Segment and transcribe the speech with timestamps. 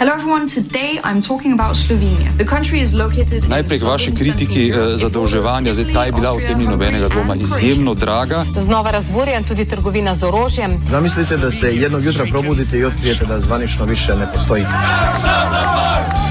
[0.00, 2.32] Hello everyone, today I'm talking about Slovenia.
[2.38, 6.48] The country is located Najprej k vaši kritiki eh, zadolževanja, zdaj ta je bila v
[6.48, 8.48] tem ni nobenega dvoma izjemno draga.
[8.56, 10.80] Znova razburjen tudi trgovina z orožjem.
[10.88, 14.64] Zamislite, da se jednog jutra probudite i otkrijete da zvanično više ne postoji.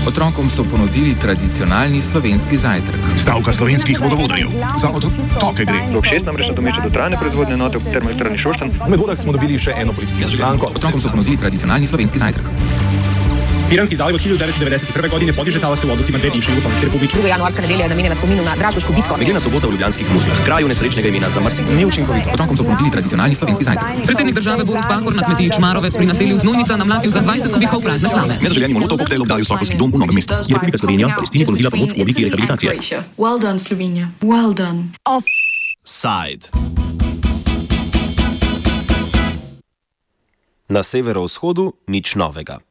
[0.07, 3.21] Otrokom so ponudili tradicionalni slovenski zajtrk.
[3.21, 4.49] Stavka slovenskih vodovodarjev.
[4.81, 5.93] Za otoke gre.
[5.93, 8.81] Rok 6 namreč nadomešča dotrajane proizvodne enote v termoelektrarni Šoštanj.
[8.89, 10.73] Med vodah smo dobili še eno politično stranko.
[10.73, 12.49] Otrokom so ponudili tradicionalni slovenski zajtrk.
[13.69, 15.09] Piranski zaliv od 1991.
[15.09, 17.13] godine podiže talase u odnosima dve bivše Jugoslovenske republike.
[17.13, 19.17] Druga januarska nedelja je namenjena spominu na Dražgoško bitko.
[19.17, 20.45] Meglena sobota v Ljubljanskih mužjah.
[20.45, 21.65] Kraju nesrečnega imena za Mrsik.
[21.77, 22.29] Neučinkovito.
[22.33, 23.85] Otrokom so ponudili tradicionalni slovenski zajtrk.
[24.05, 28.09] Predsednik države Borut Pahor na kmetiji Čmarovec pri naselju Znojnica namlatil za 20 kubikov prazne
[28.09, 28.37] slame.
[28.41, 30.33] Nezaželeni molotov koktejl obdali Sokolski dom v Novem mestu.
[30.33, 32.73] Je Republika Slovenija Palestini ponudila pomoč v obliki rehabilitacije.
[33.17, 34.09] Well done, Slovenia.
[34.21, 34.89] Well done.
[35.85, 36.49] Side.
[40.69, 42.61] Na severovzhodu nič novega.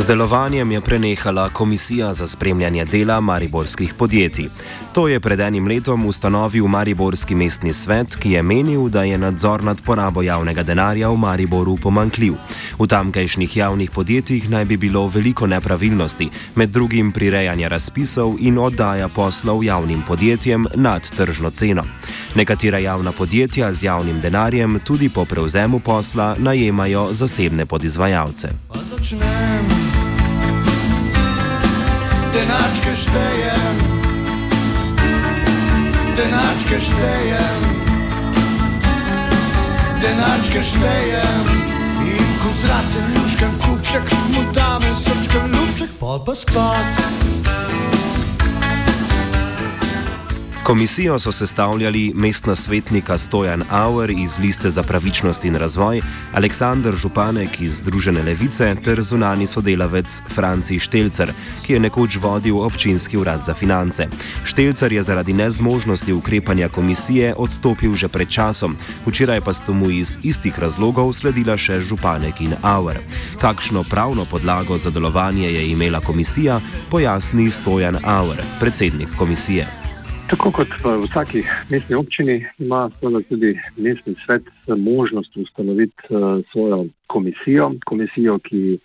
[0.00, 4.48] Z delovanjem je prenehala Komisija za spremljanje dela mariborskih podjetij.
[4.92, 9.64] To je pred enim letom ustanovil Mariborski mestni svet, ki je menil, da je nadzor
[9.64, 12.32] nad porabo javnega denarja v Mariboru pomankljiv.
[12.78, 19.08] V tamkajšnjih javnih podjetjih naj bi bilo veliko nepravilnosti, med drugim prirejanje razpisov in oddaja
[19.08, 21.84] poslov javnim podjetjem nad tržno ceno.
[22.34, 28.48] Nekatera javna podjetja z javnim denarjem tudi po prevzemu posla najemajo zasebne podizvajalce.
[32.30, 33.78] Denačke štejem,
[36.14, 37.62] denačke štejem,
[40.02, 41.50] denačke štejem.
[42.06, 47.79] In ko zrasem luškan kupček, mu dame srčkan ljubček, pol pa spat.
[50.70, 56.00] Komisijo so sestavljali mestna svetnika Stojan Auer iz Liste za pravičnost in razvoj,
[56.34, 61.32] Aleksandr Županek iz Združene levice ter zunani sodelavec Franci Štelcer,
[61.66, 64.06] ki je nekoč vodil občinski urad za finance.
[64.44, 70.18] Štelcer je zaradi nezmožnosti ukrepanja komisije odstopil že pred časom, včeraj pa sta mu iz
[70.22, 73.02] istih razlogov sledila še Županek in Auer.
[73.40, 79.79] Kakšno pravno podlago za delovanje je imela komisija, pojasni Stojan Auer, predsednik komisije.
[80.30, 82.90] Tako kot v vsaki mestni občini ima
[83.28, 86.06] tudi mestni svet možnost ustanoviti
[86.52, 88.78] svojo komisijo, komisijo, ki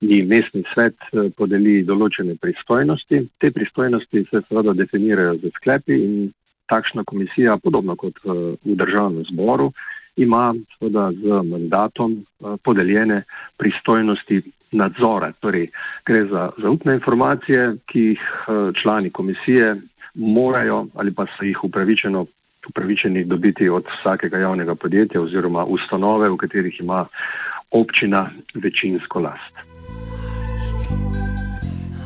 [0.00, 0.96] ji mestni svet
[1.36, 3.22] podeli določene pristojnosti.
[3.38, 6.32] Te pristojnosti se seveda definirajo z sklepi in
[6.68, 9.70] takšna komisija, podobno kot v državnem zboru,
[10.16, 12.18] ima seveda z mandatom
[12.64, 13.22] podeljene
[13.56, 14.42] pristojnosti
[14.72, 15.32] nadzora.
[15.40, 15.70] Torej,
[16.04, 18.28] gre za zaupne informacije, ki jih
[18.76, 19.76] člani komisije
[20.14, 22.26] morajo ali pa so jih upravičeno,
[22.68, 27.06] upravičeni dobiti od vsakega javnega podjetja oziroma ustanove, v katerih ima
[27.70, 29.54] občina večinsko last.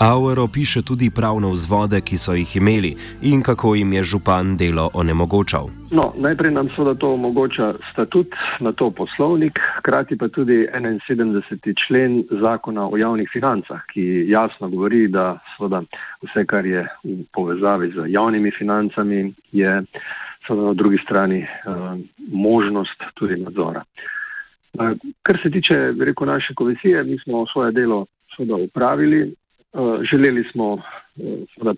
[0.01, 2.91] Auer opiše tudi pravne vzvode, ki so jih imeli
[3.23, 5.71] in kako jim je župan delo onemogočal.
[5.91, 8.29] No, najprej nam seveda to omogoča statut,
[8.61, 11.73] na to poslovnik, hkrati pa tudi 71.
[11.87, 15.81] člen zakona o javnih financah, ki jasno govori, da seveda
[16.23, 19.81] vse, kar je v povezavi z javnimi financami, je
[20.47, 21.97] seveda na drugi strani uh,
[22.33, 23.85] možnost tudi nadzora.
[24.77, 24.93] Uh,
[25.23, 29.33] kar se tiče rekel, naše komisije, mi smo svoje delo seveda upravili.
[29.77, 30.83] Uh, želeli smo uh,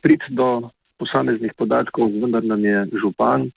[0.02, 3.50] priti do posameznih podatkov, vendar nam je župan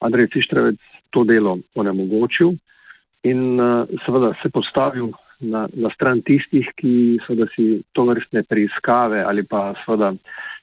[0.00, 0.78] Andrej Cištrevec
[1.10, 2.52] to delo onemogočil
[3.22, 9.24] in uh, seveda se postavil na, na stran tistih, ki seveda si to vrstne preiskave
[9.26, 10.12] ali pa seveda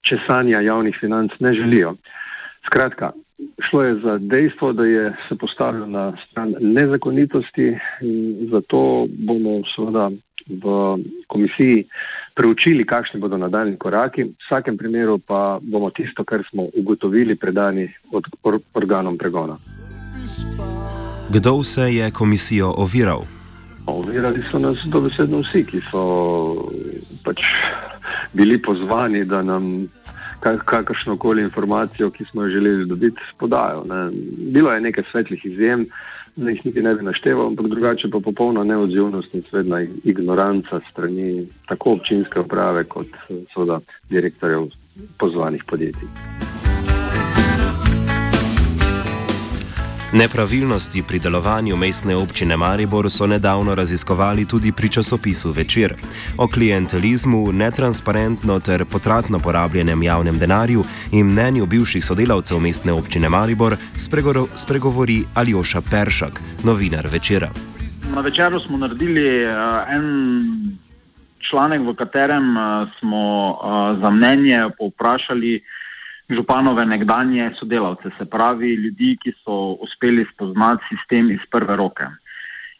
[0.07, 1.95] česanja javnih financ ne želijo.
[2.65, 3.11] Skratka,
[3.69, 7.67] šlo je za dejstvo, da je se postavil na stran nezakonitosti
[8.01, 10.11] in zato bomo seveda
[10.49, 10.97] v
[11.27, 11.85] komisiji
[12.35, 14.23] preučili, kakšni bodo nadaljni koraki.
[14.23, 19.57] V vsakem primeru pa bomo tisto, kar smo ugotovili, predani od or organom pregona.
[21.29, 23.25] Kdo vse je komisijo oviral?
[23.87, 26.03] Ovirali so nas dobesedno vsi, ki so
[27.23, 27.41] pač
[28.33, 29.87] bili pozvani, da nam
[30.39, 33.83] kakršno koli informacijo, ki smo jo želeli dobiti, podajo.
[33.83, 34.11] Ne.
[34.51, 35.87] Bilo je nekaj svetlih izjem,
[36.37, 41.47] da jih niti ne bi našteval, ampak drugače pa popolna neodzivnost in svedna ignoranca strani
[41.67, 43.09] tako občinske uprave kot
[43.53, 43.79] seveda
[44.09, 44.69] direktorjev
[45.19, 46.56] pozvanih podjetij.
[50.13, 55.95] Nepravilnosti pri delovanju mestne občine Maribor so nedavno raziskovali tudi pri časopisu Večer.
[56.37, 63.75] O klientelizmu, netransparentno ter potratno porabljenem javnem denarju in mnenju bivših sodelavcev mestne občine Maribor
[64.55, 67.49] spregovori Aljoša Peršak, novinar Večera.
[68.15, 69.51] Na večeru smo naredili uh,
[69.89, 70.07] en
[71.49, 75.63] članek, v katerem uh, smo uh, za mnenje povprašali
[76.29, 82.07] županove nekdanje sodelavce, se pravi ljudi, ki so uspeli spoznati sistem iz prve roke.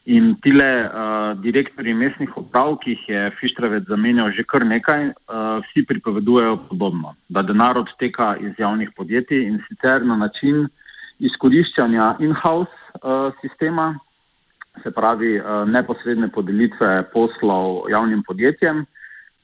[0.06, 5.60] In tile uh, direktori mestnih uprav, ki jih je Fištravec zamenjal že kar nekaj, uh,
[5.66, 10.68] vsi pripovedujejo podobno, da denar odteka iz javnih podjetij in sicer na način
[11.20, 12.72] izkoriščanja in-house
[13.04, 13.98] uh, sistema,
[14.84, 18.86] se pravi uh, neposredne podelitve poslov javnim podjetjem.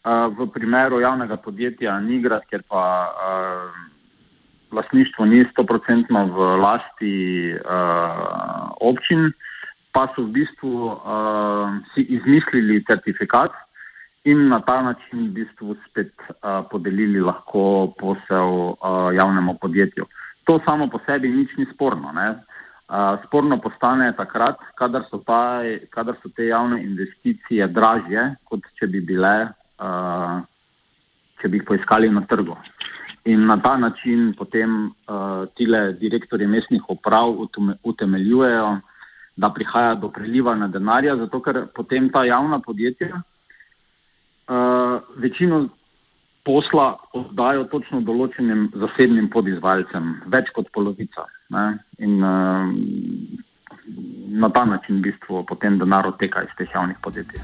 [0.03, 3.92] Uh, v primeru javnega podjetja Nigrat, ker pa uh,
[4.73, 7.15] lasništvo ni stoprocentno v lasti
[7.53, 9.31] uh, občin,
[9.93, 13.53] pa so v bistvu uh, si izmislili certifikat
[14.25, 20.05] in na ta način v bistvu spet uh, podelili lahko posel uh, javnemu podjetju.
[20.43, 22.11] To samo po sebi nič ni sporno.
[22.11, 22.29] Ne?
[22.89, 28.87] Uh, sporno postane takrat, kadar so, ta, kadar so te javne investicije dražje, kot če
[28.87, 29.35] bi bile,
[29.79, 30.41] uh,
[31.41, 32.57] če bi jih poiskali na trgu.
[33.25, 37.35] In na ta način potem uh, tile direktorje mestnih uprav
[37.83, 38.79] utemeljujejo,
[39.35, 43.21] da prihaja do prelivanja denarja, zato ker potem ta javna podjetja
[44.47, 45.67] uh, večino
[46.43, 51.25] posla oddajo točno določenim zasebnim podizvajalcem, več kot polovica.
[51.55, 51.65] Ne?
[52.03, 52.67] In uh,
[54.43, 57.39] na ta način v bistvu potem denar odteka iz teh javnih podjetij.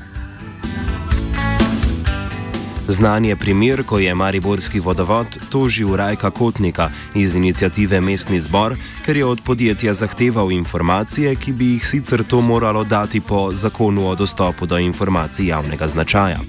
[2.89, 8.75] Znan je primer, ko je Mariborski vodovod tožil Rajka Kotnika iz inicijative Mestni zbor,
[9.05, 14.07] ker je od podjetja zahteval informacije, ki bi jih sicer to moralo dati po zakonu
[14.09, 16.39] o dostopu do informacij javnega značaja.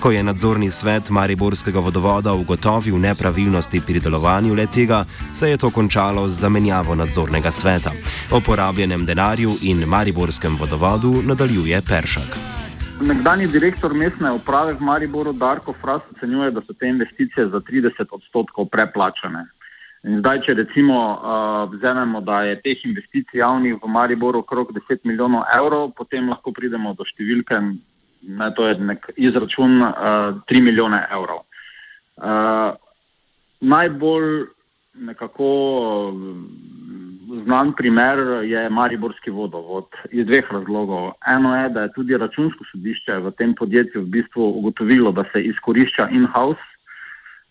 [0.00, 6.28] Ko je nadzorni svet Mariborskega vodovoda ugotovil nepravilnosti pri delovanju letega, se je to končalo
[6.28, 7.92] z zamenjavo nadzornega sveta.
[8.30, 12.59] O porabljenem denarju in Mariborskem vodovodu nadaljuje Peršak.
[13.00, 18.12] Nekdani direktor mestne uprave v Mariboru Darko Fras ocenjuje, da so te investicije za 30
[18.12, 19.46] odstotkov preplačane.
[20.04, 25.00] In zdaj, če recimo uh, vzamemo, da je teh investicij javnih v Mariboru okrog 10
[25.08, 27.62] milijonov evrov, potem lahko pridemo do številke,
[28.28, 31.46] ne, to je nek izračun, uh, 3 milijone evrov.
[32.20, 32.76] Uh,
[33.60, 34.44] najbolj
[35.08, 35.50] nekako
[37.44, 41.12] znan primer je Mariborski vodovod iz dveh razlogov.
[41.26, 45.42] Eno je, da je tudi računsko sodišče v tem podjetju v bistvu ugotovilo, da se
[45.42, 46.66] izkorišča in-house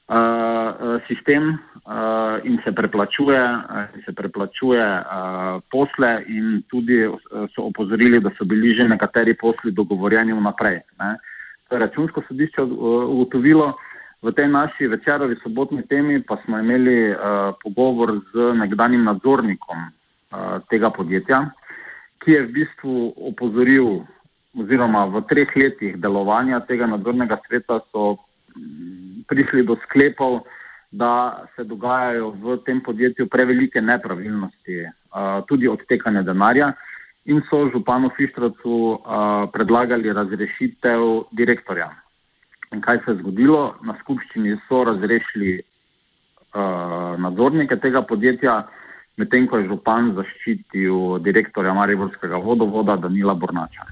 [0.07, 7.05] uh, sistem uh, in se preplačuje, uh, se preplačuje uh, posle in tudi
[7.55, 10.81] so opozorili, da so bili že nekateri posli dogovorjeni vnaprej.
[10.99, 11.17] Ne.
[11.69, 13.65] To je računsko sodišče ugotovilo.
[13.65, 13.88] Uh,
[14.19, 20.59] V tej naši večerovi sobotni temi pa smo imeli uh, pogovor z nekdanjim nadzornikom uh,
[20.67, 21.45] tega podjetja,
[22.19, 22.95] ki je v bistvu
[23.31, 24.03] opozoril,
[24.59, 28.19] oziroma v treh letih delovanja tega nadzornega sveta so
[28.59, 30.43] mm, prišli do sklepov,
[30.91, 36.73] da se dogajajo v tem podjetju prevelike nepravilnosti, uh, tudi odtekanje denarja.
[37.31, 41.93] In so županu Fištracu uh, predlagali razrešitev direktorja.
[42.73, 43.75] In kaj se je zgodilo?
[43.81, 48.59] Na skupščini so razrešili uh, nadzornike tega podjetja,
[49.17, 53.87] medtem ko je župan zaščitil direktorja Mariborskega vodovoda Danila Bornača.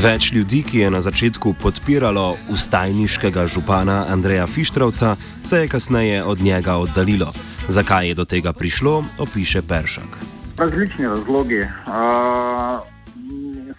[0.00, 5.12] Več ljudi, ki je na začetku podpiralo ustajniškega župana Andreja Fištravca,
[5.44, 7.28] se je kasneje od njega oddaljilo.
[7.68, 10.16] Zakaj je do tega prišlo, opiše Peršak.
[10.56, 11.60] Različni razlogi.
[11.84, 12.89] Uh,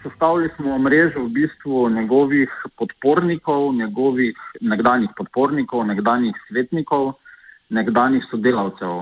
[0.02, 7.12] sestavili smo mrežo v bistvu njegovih podpornikov, njegovih nekdanjih podpornikov, nekdanjih svetnikov,
[7.70, 8.92] nekdanjih sodelavcev.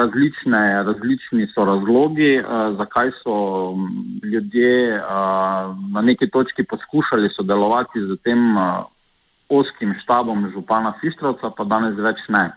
[0.00, 2.42] Različne, različni so razlogi,
[2.78, 3.36] zakaj so
[4.22, 5.00] ljudje
[5.92, 8.56] na neki točki poskušali sodelovati z tem
[9.48, 12.50] oskim štabom župana Fištrovca, pa danes več ne.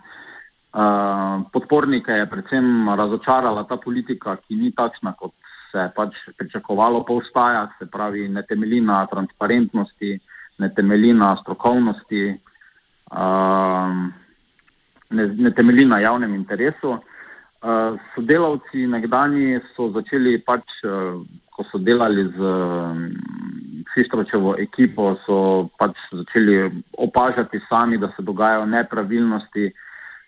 [1.52, 5.32] Podpornike je predvsem razočarala ta politika, ki ni takšna, kot
[5.72, 10.18] se je pač pričakovalo po ustajah, se pravi, ne temelji na transparentnosti,
[10.58, 12.24] ne temelji na strokovnosti,
[13.10, 14.12] um,
[15.10, 16.98] ne, ne temelji na javnem interesu.
[17.58, 21.18] Uh, sodelavci nekdani so začeli pač, uh,
[21.50, 23.08] ko so delali z um,
[23.94, 29.72] Fištročevo ekipo, so pač začeli opažati sami, da se dogajajo nepravilnosti,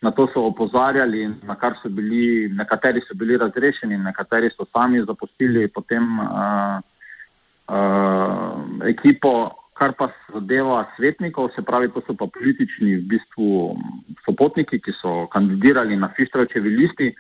[0.01, 5.03] Na to so opozarjali, na kar so bili, nekateri so bili razrešeni, nekateri so sami
[5.05, 6.81] zapustili potem uh,
[7.69, 13.77] uh, ekipo, kar pa zadeva svetnikov, se pravi, to so pa politični v bistvu
[14.25, 17.13] sopotniki, ki so kandidirali na Fištravčevi listi.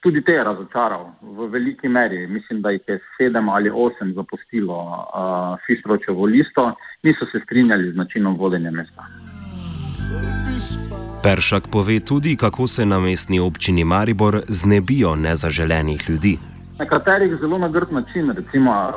[0.00, 2.26] Tudi te je razočaral v veliki meri.
[2.26, 6.72] Mislim, da jih je sedem ali osem zapustilo uh, Fištravčevo listo,
[7.02, 9.08] niso se strinjali z načinom vodenja mesta.
[11.22, 16.38] Peršak pove tudi, kako se na mestni občini Maribor znebijo nezaželenih ljudi.
[16.78, 18.94] Nekaterih zelo na grd način, recimo uh,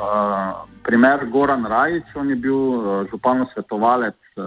[0.82, 4.44] primer Goran Rajič, on je bil uh, županov svetovalec uh,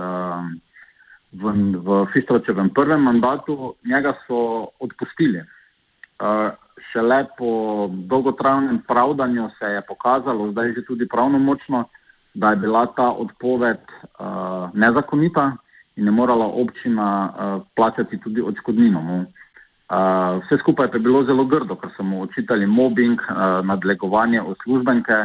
[1.34, 1.54] v,
[1.86, 5.42] v Fistročevem prvem mandatu, njega so odpustili.
[5.42, 6.54] Uh,
[6.92, 11.86] šele po dolgotrajnem pravdanju se je pokazalo, zdaj že tudi pravnomočno,
[12.34, 15.58] da je bila ta odpoved uh, nezakonita
[15.98, 19.02] in je morala občina uh, plačati tudi odškodnino.
[19.02, 25.18] Uh, vse skupaj je bilo zelo grdo, ker so mu očitali mobbing, uh, nadlegovanje uslužbenke,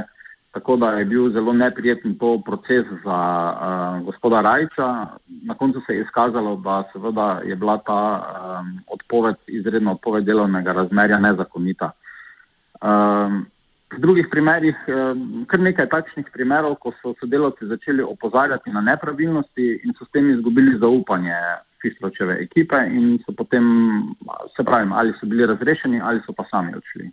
[0.52, 3.18] tako da je bil zelo neprijeten to proces za
[3.52, 5.06] uh, gospoda Rajča.
[5.42, 10.72] Na koncu se je izkazalo, da seveda je bila ta um, odpoved, izredna odpoved delovnega
[10.72, 11.90] razmerja nezakonita.
[12.82, 13.46] Um,
[13.99, 14.76] drugih primerjih,
[15.50, 20.30] kar nekaj takšnih primerov, ko so sodelavci začeli opozarjati na nepravilnosti in so s tem
[20.30, 21.37] izgubili zaupanje
[21.82, 23.64] Fistročeve ekipe in so potem,
[24.56, 27.11] se pravi, ali so bili razrešeni ali so pa sami odšli.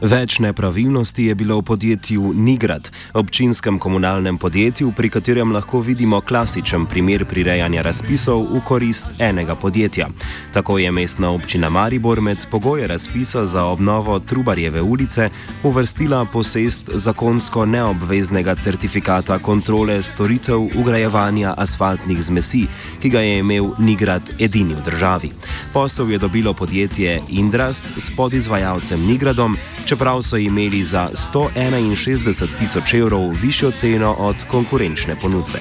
[0.00, 6.86] Več nepravilnosti je bilo v podjetju Nigrad, občinskem komunalnem podjetju, pri katerem lahko vidimo klasičen
[6.88, 10.08] primer prirejanja razpisov v korist enega podjetja.
[10.56, 15.28] Tako je mestna občina Maribor med pogoje razpisa za obnovo Trubarjeve ulice
[15.62, 22.64] uvrstila posest zakonsko neobveznega certifikata kontrole storitev ugrajevanja asfaltnih zmesi,
[23.02, 25.32] ki ga je imel Nigrad edini v državi.
[25.72, 29.56] Posel je dobilo podjetje Indrast s podizvajalcem Nigradom,
[29.90, 35.58] čeprav so imeli za 161 tisoč evrov višjo ceno od konkurenčne ponudbe.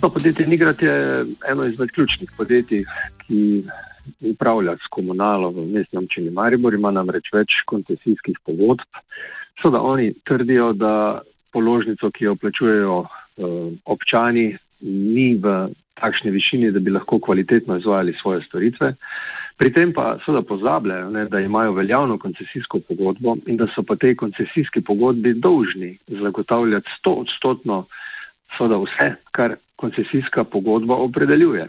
[0.00, 2.84] To podjetje Nigrat je eno izmed ključnih podjetij,
[3.26, 3.64] ki
[4.20, 8.84] upravlja s komunalo v mestni občini Maribor, ima namreč več koncesijskih pogodb.
[9.62, 13.44] Seveda oni trdijo, da položnico, ki jo plačujejo eh,
[13.84, 15.56] občani, ni v
[15.94, 18.92] takšni višini, da bi lahko kvalitetno izvajali svoje storitve.
[19.56, 23.96] Pri tem pa seveda pozabljajo, ne, da imajo veljavno koncesijsko pogodbo in da so pa
[23.96, 27.84] tej koncesijski pogodbi dolžni zagotavljati sto odstotno
[28.56, 31.68] seveda vse, kar koncesijska pogodba opredeljuje.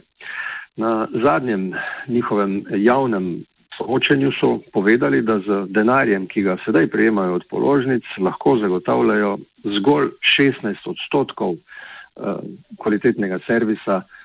[0.75, 1.73] Na zadnjem
[2.07, 3.43] njihovem javnem
[3.77, 9.37] soočenju so povedali, da z denarjem, ki ga sedaj prejemajo od položnic, lahko zagotavljajo
[9.77, 12.39] zgolj 16 odstotkov uh,
[12.81, 14.24] kvalitetnega servisa Eh,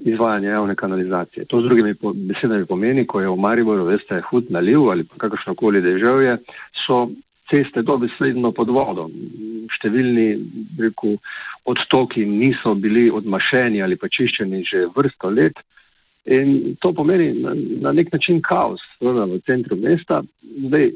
[0.00, 1.44] izvajanje javne kanalizacije.
[1.44, 6.38] To z drugimi besedami pomeni, ko je v Mariboru, veste, hud naliv ali kakršnokoli deževje,
[6.86, 7.08] so
[7.50, 9.08] ceste dobesedno pod vodo.
[9.78, 10.28] Številni
[10.80, 11.16] reku,
[11.68, 15.58] odtoki niso bili odmašeni ali pa čiščeni že vrsto let.
[16.28, 17.54] In to pomeni na,
[17.88, 20.20] na nek način kaos v centru mesta.
[20.42, 20.90] Zdaj,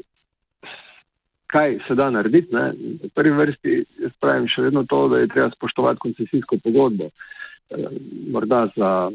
[1.47, 2.53] kaj se da narediti?
[2.53, 2.73] Ne?
[3.01, 3.79] V prvi vrsti
[4.21, 7.09] pravim še vedno to, da je treba spoštovati koncesijsko pogodbo.
[7.09, 7.33] Eh,
[8.31, 9.11] morda za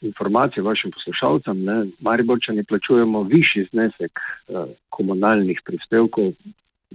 [0.00, 4.54] informacijo vašim poslušalcem, ne, Mariborčani plačujemo višji znesek eh,
[4.88, 6.32] komunalnih prispevkov,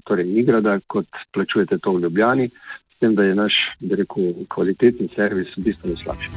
[0.03, 2.49] torej Nigrada, kot plačujete to v Ljubljani,
[2.95, 6.29] s tem, da je naš, da rekel, kvalitetni servis bistveno slabši.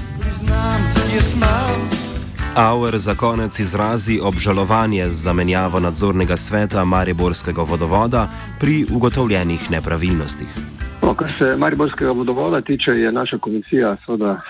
[2.56, 8.28] Auer za konec izrazi obžalovanje z zamenjavo nadzornega sveta Mariborskega vodovoda
[8.60, 10.77] pri ugotovljenih nepravilnostih.
[11.08, 14.40] No, kar se Mariborskega vodovoda tiče, je naša komisija seveda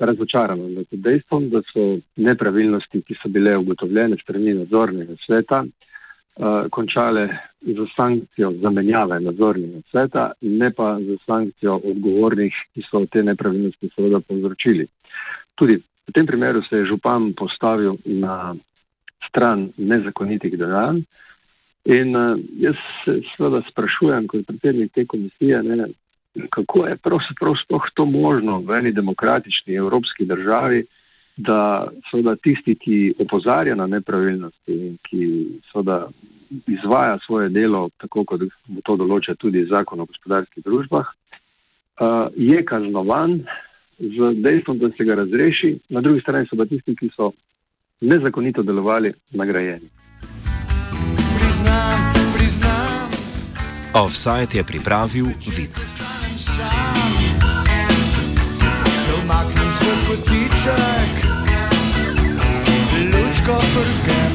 [0.00, 1.86] razočarana nad dejstvom, da so
[2.16, 7.24] nepravilnosti, ki so bile ugotovljene strani nadzornega sveta, uh, končale
[7.60, 14.20] za sankcijo zamenjave nadzornega sveta, ne pa za sankcijo odgovornih, ki so te nepravilnosti seveda
[14.20, 14.86] povzročili.
[15.54, 18.54] Tudi v tem primeru se je župan postavil na
[19.28, 21.02] stran nezakonitih dejanj.
[21.88, 25.86] In uh, jaz se seveda sprašujem, kot predsednik te komisije, ne,
[26.52, 30.84] kako je pravzaprav sploh to možno v eni demokratični evropski državi,
[31.36, 35.28] da seveda tisti, ki opozarja na nepravilnosti in ki
[35.70, 36.08] seveda
[36.66, 38.44] izvaja svoje delo, tako kot
[38.84, 43.38] to določa tudi zakon o gospodarskih družbah, uh, je kaznovan
[43.98, 47.32] z dejstvom, da se ga razreši, na drugi strani so pa tisti, ki so
[48.04, 49.88] nezakonito delovali, nagrajeni.
[51.58, 53.10] Priznam, priznam.
[53.92, 55.78] Offside je pripravil vid.
[58.94, 61.26] Se umaknem svoj kotiček
[63.74, 64.32] pržgem,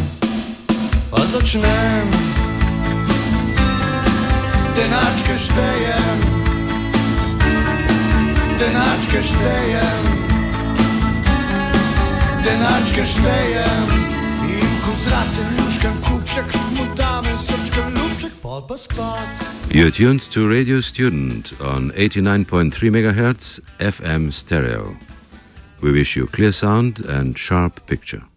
[1.11, 2.07] pa začnem.
[4.75, 6.19] Denačke štejem,
[8.59, 10.03] denačke štejem,
[12.43, 13.87] denačke štejem.
[14.43, 17.12] In ko zrasem luškem kupček, mu dame
[19.69, 24.95] You're tuned to Radio Student on 89.3 MHz FM stereo.
[25.81, 28.23] We wish you clear sound and sharp picture.